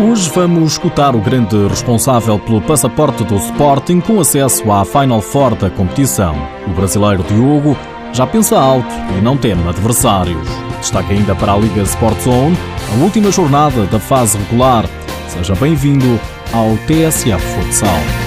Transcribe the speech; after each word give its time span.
Hoje 0.00 0.28
vamos 0.30 0.72
escutar 0.72 1.14
o 1.14 1.20
grande 1.20 1.68
responsável 1.68 2.36
pelo 2.38 2.60
passaporte 2.60 3.22
do 3.22 3.36
Sporting 3.36 4.00
com 4.00 4.20
acesso 4.20 4.70
à 4.70 4.84
Final 4.84 5.20
Four 5.20 5.54
da 5.54 5.70
competição. 5.70 6.34
O 6.66 6.70
brasileiro 6.70 7.22
Diogo 7.22 7.76
já 8.12 8.26
pensa 8.26 8.58
alto 8.58 8.92
e 9.16 9.20
não 9.20 9.36
teme 9.36 9.66
adversários. 9.68 10.48
Destaca 10.80 11.12
ainda 11.12 11.34
para 11.36 11.52
a 11.52 11.56
Liga 11.56 11.82
Sport 11.82 12.20
Zone 12.22 12.56
a 12.92 13.04
última 13.04 13.30
jornada 13.30 13.86
da 13.86 14.00
fase 14.00 14.36
regular. 14.36 14.84
Seja 15.28 15.54
bem-vindo 15.54 16.18
ao 16.52 16.76
TSF 16.86 17.40
Futsal. 17.40 18.23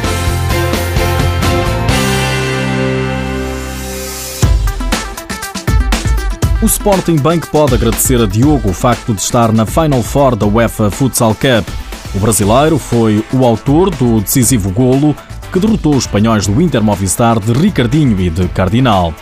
O 6.59 6.65
Sporting 6.65 7.17
que 7.39 7.47
pode 7.47 7.75
agradecer 7.75 8.19
a 8.19 8.25
Diogo 8.25 8.71
o 8.71 8.73
facto 8.73 9.13
de 9.13 9.21
estar 9.21 9.51
na 9.51 9.63
Final 9.63 10.01
Four 10.01 10.35
da 10.35 10.47
UEFA 10.47 10.89
Futsal 10.89 11.35
Cup. 11.35 11.67
O 12.15 12.19
brasileiro 12.19 12.79
foi 12.79 13.23
o 13.31 13.45
autor 13.45 13.91
do 13.91 14.19
decisivo 14.21 14.71
golo 14.71 15.15
que 15.53 15.59
derrotou 15.59 15.95
os 15.95 16.05
espanhóis 16.05 16.47
do 16.47 16.59
Inter 16.59 16.81
Movistar 16.81 17.39
de 17.39 17.53
Ricardinho 17.53 18.19
e 18.19 18.31
de 18.31 18.47
Cardinal. 18.47 19.13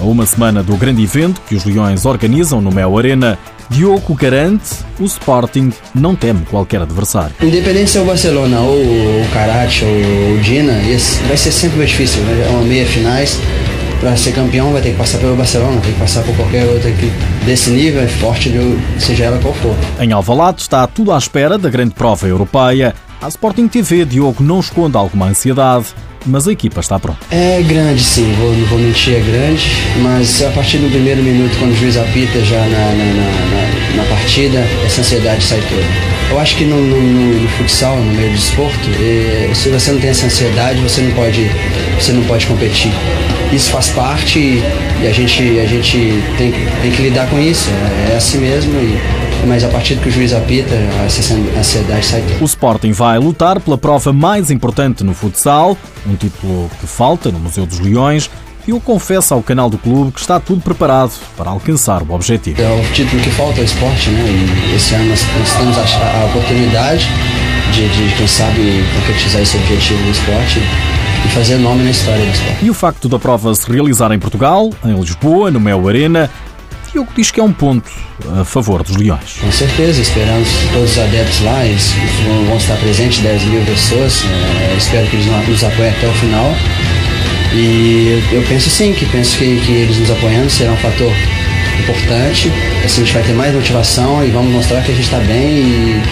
A 0.00 0.04
uma 0.04 0.24
semana 0.26 0.62
do 0.62 0.76
grande 0.76 1.02
evento 1.02 1.40
que 1.48 1.56
os 1.56 1.64
Leões 1.64 2.04
organizam 2.04 2.60
no 2.60 2.70
Mel 2.70 2.96
Arena, 2.96 3.36
Diogo 3.68 4.14
garante 4.14 4.76
o 5.00 5.04
Sporting 5.06 5.72
não 5.92 6.14
teme 6.14 6.46
qualquer 6.48 6.82
adversário. 6.82 7.34
Independente 7.42 7.90
se 7.90 7.98
é 7.98 8.00
o 8.00 8.04
Barcelona 8.04 8.60
ou 8.60 8.78
o 8.78 9.28
Karate 9.32 9.84
ou 9.84 10.36
o 10.36 10.40
Dina, 10.40 10.74
vai 11.26 11.36
ser 11.36 11.50
sempre 11.50 11.78
mais 11.78 11.90
difícil. 11.90 12.22
Né? 12.22 12.46
É 12.48 12.50
uma 12.52 12.62
meia 12.62 12.86
finais 12.86 13.40
para 14.00 14.16
ser 14.16 14.32
campeão 14.32 14.72
vai 14.72 14.82
ter 14.82 14.90
que 14.90 14.96
passar 14.96 15.18
pelo 15.18 15.36
Barcelona, 15.36 15.80
tem 15.80 15.92
que 15.92 15.98
passar 15.98 16.22
por 16.22 16.34
qualquer 16.36 16.66
outra 16.66 16.90
equipe 16.90 17.12
desse 17.44 17.70
nível, 17.70 18.02
é 18.02 18.08
forte, 18.08 18.52
seja 18.98 19.24
ela 19.24 19.38
qual 19.38 19.54
for. 19.54 19.74
Em 20.00 20.12
Alvalade 20.12 20.62
está 20.62 20.86
tudo 20.86 21.12
à 21.12 21.18
espera 21.18 21.56
da 21.58 21.68
grande 21.68 21.94
prova 21.94 22.26
europeia. 22.26 22.94
A 23.20 23.28
Sporting 23.28 23.66
TV, 23.68 24.04
Diogo 24.04 24.42
não 24.42 24.60
esconde 24.60 24.96
alguma 24.96 25.26
ansiedade, 25.26 25.86
mas 26.26 26.46
a 26.46 26.52
equipa 26.52 26.80
está 26.80 26.98
pronta. 26.98 27.20
É 27.30 27.62
grande, 27.62 28.02
sim, 28.02 28.30
vou, 28.38 28.52
não 28.52 28.66
vou 28.66 28.78
mentir, 28.78 29.14
é 29.14 29.20
grande, 29.20 29.70
mas 30.02 30.42
a 30.42 30.50
partir 30.50 30.78
do 30.78 30.90
primeiro 30.90 31.22
minuto, 31.22 31.56
quando 31.58 31.72
o 31.72 31.76
juiz 31.76 31.96
apita 31.96 32.40
já 32.40 32.58
na, 32.58 32.68
na, 32.68 33.04
na, 33.04 34.02
na 34.02 34.04
partida, 34.08 34.58
essa 34.84 35.00
ansiedade 35.00 35.42
sai 35.42 35.60
toda. 35.68 36.16
Eu 36.30 36.40
acho 36.40 36.56
que 36.56 36.64
no, 36.64 36.76
no, 36.76 37.40
no, 37.40 37.48
futsal, 37.50 37.96
no 37.96 38.12
meio 38.12 38.30
do 38.30 38.36
esporte, 38.36 38.90
eh, 39.00 39.50
se 39.54 39.68
você 39.68 39.92
não 39.92 40.00
tem 40.00 40.10
essa 40.10 40.26
ansiedade, 40.26 40.80
você 40.80 41.00
não 41.00 41.12
pode, 41.12 41.48
você 41.98 42.12
não 42.12 42.22
pode 42.24 42.46
competir 42.46 42.92
isso 43.52 43.70
faz 43.70 43.90
parte 43.90 44.38
e 44.38 45.06
a 45.06 45.12
gente, 45.12 45.60
a 45.60 45.66
gente 45.66 46.22
tem, 46.36 46.52
tem 46.82 46.90
que 46.90 47.02
lidar 47.02 47.28
com 47.28 47.38
isso. 47.38 47.70
É, 47.70 48.12
é 48.12 48.16
assim 48.16 48.38
mesmo. 48.38 48.72
E, 48.72 48.98
mas 49.46 49.62
a 49.62 49.68
partir 49.68 49.94
do 49.94 50.02
que 50.02 50.08
o 50.08 50.12
juiz 50.12 50.32
apita, 50.32 50.74
essa 51.06 51.34
ansiedade 51.56 52.04
sai. 52.04 52.24
O 52.40 52.44
Sporting 52.44 52.92
vai 52.92 53.18
lutar 53.18 53.60
pela 53.60 53.78
prova 53.78 54.12
mais 54.12 54.50
importante 54.50 55.04
no 55.04 55.14
futsal, 55.14 55.76
um 56.06 56.16
título 56.16 56.70
que 56.80 56.86
falta 56.86 57.30
no 57.30 57.38
Museu 57.38 57.66
dos 57.66 57.78
Leões. 57.78 58.30
E 58.66 58.72
o 58.72 58.80
confessa 58.80 59.32
ao 59.36 59.42
canal 59.44 59.70
do 59.70 59.78
clube 59.78 60.10
que 60.10 60.18
está 60.18 60.40
tudo 60.40 60.60
preparado 60.60 61.12
para 61.36 61.50
alcançar 61.50 62.02
o 62.02 62.12
objetivo. 62.12 62.60
É 62.60 62.68
o 62.68 62.92
título 62.92 63.22
que 63.22 63.30
falta 63.30 63.60
ao 63.60 63.64
esporte, 63.64 64.10
né? 64.10 64.24
E 64.72 64.74
esse 64.74 64.92
ano 64.96 65.08
nós, 65.08 65.24
nós 65.38 65.52
temos 65.52 65.78
a, 65.78 66.22
a 66.22 66.24
oportunidade 66.24 67.06
de, 67.72 67.88
de, 67.88 68.16
quem 68.16 68.26
sabe, 68.26 68.84
concretizar 68.92 69.40
esse 69.40 69.56
objetivo 69.56 70.02
no 70.02 70.10
esporte 70.10 70.60
e 71.26 71.28
fazer 71.30 71.56
nome 71.56 71.82
na 71.82 71.90
história 71.90 72.24
do 72.24 72.32
esporte. 72.32 72.64
E 72.64 72.70
o 72.70 72.74
facto 72.74 73.08
da 73.08 73.18
prova 73.18 73.54
se 73.54 73.70
realizar 73.70 74.12
em 74.12 74.18
Portugal, 74.18 74.70
em 74.84 74.94
Lisboa, 74.94 75.50
no 75.50 75.60
Mel 75.60 75.86
Arena, 75.88 76.30
Diogo 76.92 77.12
diz 77.14 77.30
que 77.30 77.40
é 77.40 77.42
um 77.42 77.52
ponto 77.52 77.90
a 78.40 78.44
favor 78.44 78.82
dos 78.82 78.96
Leões. 78.96 79.36
Com 79.40 79.52
certeza, 79.52 80.00
esperamos 80.00 80.48
todos 80.72 80.92
os 80.92 80.98
adeptos 80.98 81.40
lá, 81.40 81.64
eles 81.64 81.94
vão 82.46 82.56
estar 82.56 82.76
presentes, 82.76 83.18
10 83.18 83.44
mil 83.44 83.62
pessoas, 83.64 84.24
é, 84.24 84.74
espero 84.78 85.06
que 85.08 85.16
eles 85.16 85.26
nos 85.26 85.64
apoiem 85.64 85.90
até 85.90 86.06
o 86.06 86.12
final. 86.12 86.54
E 87.52 88.22
eu, 88.32 88.40
eu 88.40 88.48
penso 88.48 88.70
sim, 88.70 88.92
que 88.92 89.04
penso 89.06 89.36
que, 89.36 89.60
que 89.60 89.72
eles 89.72 89.98
nos 89.98 90.10
apoiando 90.10 90.48
será 90.48 90.72
um 90.72 90.76
fator 90.76 91.12
importante, 91.80 92.50
assim 92.84 93.02
a 93.02 93.04
gente 93.04 93.14
vai 93.14 93.22
ter 93.22 93.34
mais 93.34 93.54
motivação 93.54 94.24
e 94.24 94.30
vamos 94.30 94.52
mostrar 94.52 94.82
que 94.82 94.92
a 94.92 94.94
gente 94.94 95.04
está 95.04 95.18
bem 95.18 95.38
e 95.38 96.02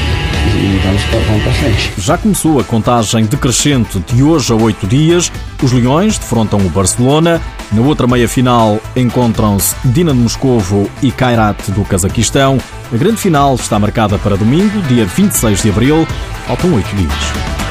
Já 1.98 2.18
começou 2.18 2.60
a 2.60 2.64
contagem 2.64 3.24
decrescente 3.24 3.98
de 4.00 4.22
hoje 4.22 4.52
a 4.52 4.56
oito 4.56 4.86
dias. 4.86 5.30
Os 5.62 5.72
Leões 5.72 6.18
defrontam 6.18 6.58
o 6.60 6.68
Barcelona. 6.68 7.40
Na 7.72 7.82
outra 7.82 8.06
meia-final 8.06 8.78
encontram-se 8.94 9.74
Dinamo 9.84 10.22
Moscovo 10.22 10.88
e 11.02 11.10
Kairat 11.10 11.70
do 11.70 11.84
Cazaquistão. 11.84 12.58
A 12.92 12.96
grande 12.96 13.16
final 13.16 13.54
está 13.54 13.78
marcada 13.78 14.18
para 14.18 14.36
domingo, 14.36 14.80
dia 14.82 15.06
26 15.06 15.62
de 15.62 15.70
abril. 15.70 16.06
Faltam 16.46 16.74
oito 16.74 16.94
dias. 16.94 17.63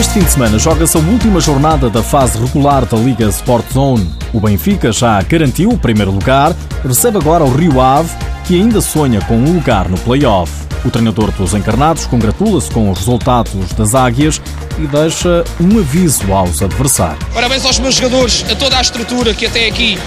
Este 0.00 0.14
fim 0.14 0.20
de 0.20 0.32
semana 0.32 0.58
joga-se 0.58 0.96
a 0.96 1.00
última 1.00 1.40
jornada 1.40 1.90
da 1.90 2.02
fase 2.02 2.38
regular 2.38 2.86
da 2.86 2.96
Liga 2.96 3.26
Sport 3.26 3.66
Zone. 3.70 4.10
O 4.32 4.40
Benfica 4.40 4.90
já 4.90 5.20
garantiu 5.20 5.68
o 5.68 5.78
primeiro 5.78 6.10
lugar, 6.10 6.56
recebe 6.82 7.18
agora 7.18 7.44
o 7.44 7.54
Rio 7.54 7.78
Ave, 7.82 8.08
que 8.46 8.54
ainda 8.54 8.80
sonha 8.80 9.20
com 9.20 9.36
um 9.36 9.52
lugar 9.52 9.90
no 9.90 9.98
play-off. 9.98 10.50
O 10.86 10.90
treinador 10.90 11.30
dos 11.32 11.52
encarnados 11.52 12.06
congratula-se 12.06 12.70
com 12.70 12.90
os 12.90 12.98
resultados 13.00 13.74
das 13.74 13.94
águias 13.94 14.40
e 14.78 14.86
deixa 14.86 15.44
um 15.60 15.78
aviso 15.78 16.32
aos 16.32 16.62
adversários. 16.62 17.22
Parabéns 17.34 17.66
aos 17.66 17.78
meus 17.78 17.96
jogadores, 17.96 18.42
a 18.50 18.56
toda 18.56 18.78
a 18.78 18.80
estrutura 18.80 19.34
que 19.34 19.44
até 19.44 19.66
aqui 19.66 19.98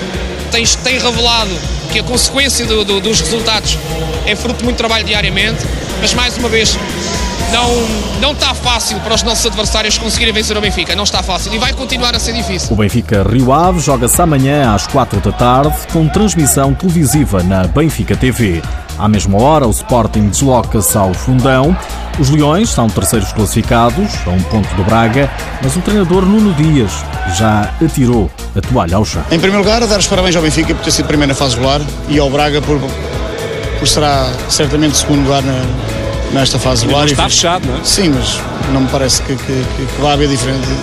tem, 0.50 0.66
tem 0.66 0.98
revelado 0.98 1.52
que 1.92 2.00
a 2.00 2.04
consequência 2.04 2.66
do, 2.66 2.84
do, 2.84 3.00
dos 3.00 3.22
resultados 3.22 3.78
é 4.26 4.36
fruto 4.36 4.58
de 4.58 4.64
muito 4.64 4.78
trabalho 4.78 5.06
diariamente, 5.06 5.64
mas 6.02 6.16
mais 6.16 6.36
uma 6.36 6.50
vez 6.50 6.80
não, 7.54 7.70
não 8.20 8.32
está 8.32 8.54
fácil 8.56 9.00
para 9.02 9.14
os 9.14 9.22
nossos 9.22 9.46
adversários 9.46 9.98
conseguirem 9.98 10.34
vencer 10.34 10.58
o 10.58 10.62
Benfica. 10.62 10.96
Não 10.96 11.04
está 11.04 11.22
fácil 11.22 11.54
e 11.54 11.60
vai 11.60 11.72
continuar 11.72 12.16
a 12.16 12.20
ser 12.20 12.34
difícil. 12.34 12.74
O 12.74 12.76
Benfica 12.76 13.22
Rio 13.24 13.54
Ave 13.54 13.80
joga-se 13.80 14.20
amanhã 14.20 14.74
às 14.74 14.88
4 14.88 15.20
da 15.20 15.32
tarde 15.32 15.76
com 15.92 16.08
transmissão 16.08 16.74
televisiva 16.74 17.44
na 17.44 17.66
Benfica 17.68 18.16
TV. 18.18 18.60
À 18.98 19.08
mesma 19.08 19.40
hora, 19.40 19.68
o 19.68 19.72
Sporting 19.72 20.30
desloca-se 20.30 20.98
ao 20.98 21.14
Fundão. 21.14 21.78
Os 22.20 22.30
Leões 22.30 22.70
são 22.70 22.88
terceiros 22.88 23.32
classificados, 23.32 24.10
a 24.26 24.30
um 24.32 24.42
ponto 24.44 24.74
do 24.76 24.84
Braga, 24.84 25.30
mas 25.62 25.76
o 25.76 25.82
treinador 25.82 26.26
Nuno 26.26 26.54
Dias 26.54 26.92
já 27.36 27.72
atirou 27.84 28.32
a 28.56 28.62
toalha 28.62 28.98
ao 28.98 29.06
chão. 29.06 29.24
Em 29.32 29.40
primeiro 29.40 29.60
lugar, 29.60 29.86
dar 29.86 30.00
os 30.00 30.08
parabéns 30.08 30.36
ao 30.36 30.42
Benfica 30.42 30.74
por 30.74 30.84
ter 30.84 30.92
sido 30.92 31.06
primeiro 31.08 31.30
na 31.30 31.36
fase 31.36 31.56
regular 31.56 31.82
e 32.08 32.18
ao 32.20 32.30
Braga 32.30 32.62
por, 32.62 32.80
por 33.80 33.88
será 33.88 34.32
certamente 34.50 34.98
segundo 34.98 35.24
lugar 35.24 35.42
na, 35.42 35.54
nesta 36.34 36.60
fase 36.60 36.82
regular. 36.86 37.06
Está 37.06 37.30
fechado, 37.30 37.68
não 37.68 37.78
é? 37.78 37.84
Sim, 37.84 38.10
mas 38.10 38.40
não 38.74 38.82
me 38.82 38.90
parece 38.90 39.22
que, 39.22 39.36
que, 39.36 39.44
que 39.44 40.02
vai 40.02 40.14
haver 40.14 40.30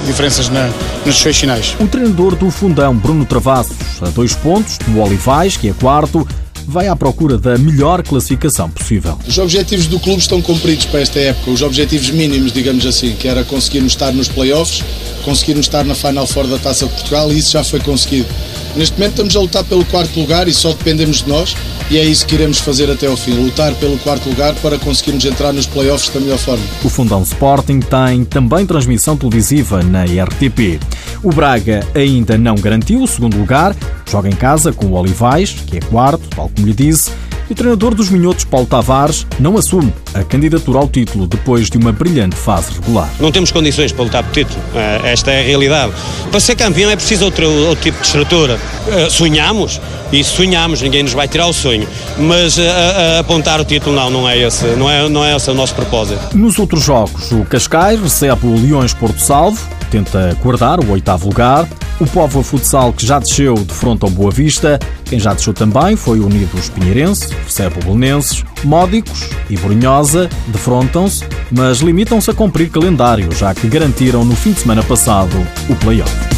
diferenças 0.06 0.49
na, 0.49 0.71
nos 1.05 1.19
seus 1.19 1.37
finais. 1.38 1.77
O 1.81 1.87
treinador 1.87 2.37
do 2.37 2.50
Fundão, 2.50 2.94
Bruno 2.97 3.25
Travassos, 3.25 3.77
a 4.00 4.09
dois 4.10 4.34
pontos 4.34 4.78
do 4.78 5.00
Olivais, 5.00 5.56
que 5.56 5.69
é 5.69 5.72
quarto, 5.72 6.27
vai 6.66 6.87
à 6.87 6.94
procura 6.94 7.37
da 7.37 7.59
melhor 7.59 8.03
classificação 8.03 8.71
possível. 8.71 9.19
Os 9.27 9.39
objetivos 9.39 9.87
do 9.87 9.99
clube 9.99 10.21
estão 10.21 10.41
cumpridos 10.41 10.87
para 10.87 11.00
esta 11.00 11.19
época, 11.19 11.50
os 11.50 11.62
objetivos 11.62 12.10
mínimos, 12.10 12.53
digamos 12.53 12.87
assim, 12.87 13.15
que 13.15 13.27
era 13.27 13.43
conseguirmos 13.44 13.93
estar 13.93 14.12
nos 14.12 14.28
playoffs, 14.28 14.84
conseguirmos 15.25 15.66
estar 15.66 15.84
na 15.84 15.94
Final 15.94 16.27
Four 16.27 16.47
da 16.47 16.59
Taça 16.59 16.87
de 16.87 16.93
Portugal 16.93 17.33
e 17.33 17.39
isso 17.39 17.53
já 17.53 17.65
foi 17.65 17.81
conseguido. 17.81 18.28
Neste 18.77 18.95
momento 18.97 19.13
estamos 19.13 19.37
a 19.37 19.41
lutar 19.41 19.65
pelo 19.65 19.85
quarto 19.85 20.19
lugar 20.19 20.47
e 20.47 20.55
só 20.55 20.73
dependemos 20.73 21.23
de 21.23 21.29
nós 21.29 21.57
e 21.91 21.99
é 21.99 22.05
isso 22.05 22.25
que 22.25 22.37
iremos 22.37 22.61
fazer 22.61 22.91
até 22.91 23.09
ao 23.09 23.17
fim, 23.17 23.33
lutar 23.33 23.75
pelo 23.75 23.99
quarto 23.99 24.29
lugar 24.29 24.55
para 24.57 24.79
conseguirmos 24.79 25.25
entrar 25.25 25.53
nos 25.53 25.67
playoffs 25.67 26.09
da 26.11 26.21
melhor 26.21 26.39
forma. 26.39 26.65
O 26.85 26.89
Fundão 26.89 27.23
Sporting 27.23 27.81
tem 27.81 28.25
também 28.25 28.65
transmissão 28.65 29.17
televisiva 29.17 29.83
na 29.83 30.05
RTP. 30.05 30.79
O 31.23 31.31
Braga 31.31 31.85
ainda 31.95 32.39
não 32.39 32.55
garantiu 32.55 33.03
o 33.03 33.09
segundo 33.09 33.37
lugar, 33.37 33.75
joga 34.09 34.29
em 34.29 34.37
casa 34.37 34.73
com 34.73 34.87
o 34.87 34.93
Olivais, 34.93 35.51
que 35.66 35.78
é 35.78 35.81
quarto, 35.81 36.23
tal 36.28 36.49
como 36.49 36.66
lhe 36.66 36.73
disse, 36.73 37.11
o 37.51 37.55
treinador 37.55 37.95
dos 37.95 38.11
Minhotos, 38.11 38.45
Paulo 38.45 38.67
Tavares, 38.67 39.27
não 39.39 39.59
assume 39.59 39.93
a 40.15 40.23
candidatura 40.23 40.79
ao 40.79 40.89
título 40.89 41.27
depois 41.27 41.69
de 41.69 41.77
uma 41.77 41.93
brilhante 41.93 42.37
fase 42.37 42.73
regular. 42.73 43.11
Não 43.19 43.33
temos 43.33 43.51
condições 43.51 43.91
para 43.91 44.05
lutar 44.05 44.23
por 44.23 44.33
título, 44.33 44.61
eh, 44.75 45.01
esta 45.05 45.33
é 45.33 45.41
a 45.41 45.43
realidade. 45.43 45.93
Para 46.31 46.39
ser 46.39 46.55
campeão 46.55 46.91
é 46.91 46.97
preciso 46.97 47.25
outro, 47.25 47.49
outro 47.67 47.83
tipo 47.83 48.01
de 48.01 48.07
estrutura. 48.07 48.59
Eh, 48.89 49.11
sonhamos, 49.11 49.81
e 50.13 50.23
sonhamos, 50.23 50.81
ninguém 50.81 51.03
nos 51.03 51.13
vai 51.13 51.27
tirar 51.27 51.47
o 51.47 51.53
sonho, 51.53 51.87
mas 52.19 52.59
a, 52.59 52.63
eh, 52.63 53.17
a, 53.17 53.21
apontar 53.21 53.61
o 53.61 53.65
título 53.65 53.97
não, 53.97 54.11
não 54.11 54.29
é, 54.29 54.39
esse, 54.39 54.65
não, 54.77 54.89
é, 54.89 55.09
não 55.09 55.25
é 55.25 55.35
esse 55.35 55.51
o 55.51 55.55
nosso 55.55 55.75
propósito. 55.75 56.37
Nos 56.37 56.59
outros 56.59 56.85
jogos, 56.85 57.33
o 57.33 57.45
Cascais 57.45 58.01
recebe 58.01 58.47
o 58.47 58.55
Leões 58.55 58.95
Porto 58.95 59.21
Salvo, 59.21 59.61
tenta 59.91 60.37
guardar 60.41 60.79
o 60.79 60.91
oitavo 60.93 61.27
lugar. 61.27 61.69
O 61.99 62.07
Povo 62.07 62.43
Futsal, 62.43 62.95
que 62.95 63.05
já 63.05 63.19
desceu 63.19 63.53
de 63.55 63.75
frente 63.75 64.05
ao 64.05 64.11
Boa 64.11 64.31
Vista. 64.31 64.79
Quem 65.10 65.18
já 65.18 65.34
desceu 65.34 65.53
também 65.53 65.97
foi 65.97 66.21
Unidos 66.21 66.68
Pinheirense, 66.68 67.34
recebe 67.45 67.80
o 67.80 67.84
Belenenses. 67.84 68.45
Módicos 68.62 69.28
e 69.48 69.57
Brunhosa 69.57 70.30
defrontam-se, 70.47 71.24
mas 71.51 71.78
limitam-se 71.78 72.30
a 72.30 72.34
cumprir 72.34 72.71
calendário, 72.71 73.28
já 73.33 73.53
que 73.53 73.66
garantiram 73.66 74.24
no 74.24 74.36
fim 74.36 74.53
de 74.53 74.60
semana 74.60 74.84
passado 74.84 75.34
o 75.68 75.74
play-off. 75.74 76.29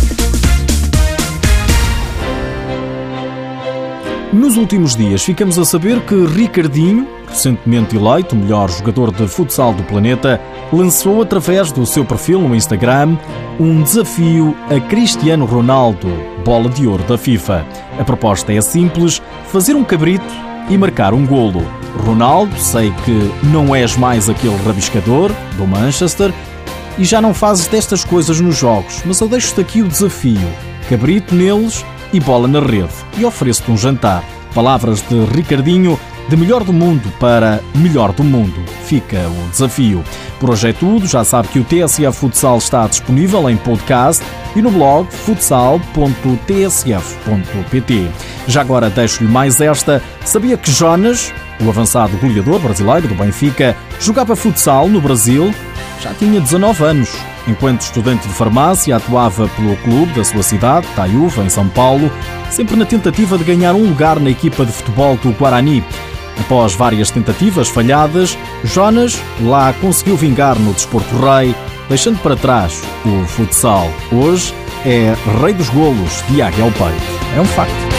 Nos 4.33 4.57
últimos 4.57 4.97
dias 4.97 5.23
ficamos 5.23 5.59
a 5.59 5.65
saber 5.65 6.01
que 6.07 6.15
Ricardinho, 6.25 7.07
recentemente 7.29 7.95
eleito 7.95 8.35
o 8.35 8.39
melhor 8.39 8.71
jogador 8.71 9.13
de 9.13 9.29
futsal 9.29 9.75
do 9.75 9.83
planeta, 9.83 10.41
lançou 10.73 11.21
através 11.21 11.71
do 11.71 11.85
seu 11.85 12.03
perfil 12.03 12.41
no 12.41 12.55
Instagram 12.55 13.19
um 13.61 13.83
desafio 13.83 14.57
a 14.75 14.81
Cristiano 14.89 15.45
Ronaldo, 15.45 16.09
bola 16.47 16.71
de 16.71 16.87
ouro 16.87 17.03
da 17.03 17.19
FIFA. 17.19 17.67
A 17.99 18.05
proposta 18.05 18.55
é 18.55 18.61
simples: 18.63 19.21
fazer 19.49 19.77
um 19.77 19.85
cabrito 19.85 20.25
e 20.71 20.79
marcar 20.79 21.13
um 21.13 21.27
golo. 21.27 21.63
Ronaldo, 22.03 22.59
sei 22.59 22.91
que 23.05 23.47
não 23.49 23.75
és 23.75 23.99
mais 23.99 24.31
aquele 24.31 24.57
rabiscador 24.65 25.31
do 25.59 25.67
Manchester 25.67 26.33
e 26.97 27.05
já 27.05 27.21
não 27.21 27.35
fazes 27.35 27.67
destas 27.67 28.03
coisas 28.03 28.41
nos 28.41 28.57
jogos, 28.57 29.03
mas 29.05 29.21
eu 29.21 29.29
deixo-te 29.29 29.61
aqui 29.61 29.83
o 29.83 29.89
desafio: 29.89 30.41
cabrito 30.89 31.35
neles 31.35 31.85
e 32.13 32.21
bola 32.21 32.47
na 32.47 32.61
rede. 32.61 32.93
E 33.17 33.25
ofereço-te 33.25 33.71
um 33.71 33.77
jantar. 33.77 34.23
Palavras 34.55 35.03
de 35.03 35.25
Ricardinho, 35.35 35.99
de 36.29 36.37
melhor 36.37 36.63
do 36.63 36.73
mundo 36.73 37.13
para 37.19 37.61
melhor 37.75 38.13
do 38.13 38.23
mundo. 38.23 38.63
Fica 38.85 39.19
o 39.29 39.51
desafio. 39.51 40.05
Por 40.39 40.51
hoje 40.51 40.69
é 40.69 40.73
tudo. 40.73 41.07
Já 41.07 41.25
sabe 41.25 41.49
que 41.49 41.59
o 41.59 41.65
TSF 41.65 42.13
Futsal 42.13 42.59
está 42.59 42.87
disponível 42.87 43.49
em 43.49 43.57
podcast 43.57 44.23
e 44.55 44.63
no 44.63 44.71
blog 44.71 45.09
futsal.tsf.pt. 45.11 48.09
Já 48.47 48.61
agora 48.61 48.91
deixo-lhe 48.91 49.31
mais 49.31 49.61
esta. 49.61 50.03
Sabia 50.25 50.57
que 50.57 50.71
Jonas, 50.71 51.33
o 51.61 51.69
avançado 51.69 52.17
goleador 52.19 52.61
brasileiro 52.61 53.09
do 53.09 53.15
Benfica, 53.15 53.77
jogava 54.01 54.37
futsal 54.37 54.89
no 54.89 55.01
Brasil? 55.01 55.53
Já 56.01 56.13
tinha 56.15 56.41
19 56.41 56.85
anos. 56.85 57.32
Enquanto 57.47 57.81
estudante 57.81 58.29
de 58.29 58.35
farmácia, 58.35 58.97
atuava 58.97 59.49
pelo 59.49 59.77
clube 59.79 60.13
da 60.13 60.25
sua 60.25 60.43
cidade, 60.43 60.87
Taiúva, 60.95 61.43
em 61.43 61.49
São 61.49 61.69
Paulo, 61.69 62.11
sempre 62.51 62.77
na 62.77 62.85
tentativa 62.85 63.37
de 63.37 63.45
ganhar 63.45 63.75
um 63.75 63.89
lugar 63.89 64.21
na 64.21 64.31
equipa 64.31 64.65
de 64.65 64.73
futebol 64.73 65.17
do 65.17 65.33
Guarani. 65.33 65.85
Após 66.41 66.75
várias 66.75 67.11
tentativas 67.11 67.69
falhadas, 67.69 68.39
Jonas 68.65 69.21
lá 69.41 69.73
conseguiu 69.75 70.17
vingar 70.17 70.59
no 70.59 70.73
desporto 70.73 71.15
rei, 71.17 71.55
deixando 71.89 72.19
para 72.21 72.37
trás 72.37 72.83
o 73.05 73.27
futsal. 73.27 73.91
Hoje 74.11 74.55
é 74.87 75.15
rei 75.41 75.53
dos 75.53 75.69
golos 75.69 76.23
de 76.29 76.41
águia 76.41 76.65
ao 76.65 76.71
peito. 76.71 77.03
É 77.37 77.41
um 77.41 77.45
facto. 77.45 77.92